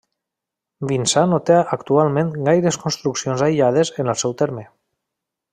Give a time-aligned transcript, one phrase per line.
[0.91, 4.69] Vinçà no té actualment gaires construccions aïllades en el seu terme.